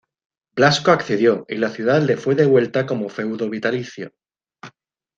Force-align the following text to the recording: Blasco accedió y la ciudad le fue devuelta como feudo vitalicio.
Blasco 0.55 0.89
accedió 0.89 1.45
y 1.47 1.57
la 1.57 1.69
ciudad 1.69 2.01
le 2.01 2.17
fue 2.17 2.33
devuelta 2.33 2.87
como 2.87 3.07
feudo 3.07 3.47
vitalicio. 3.51 4.11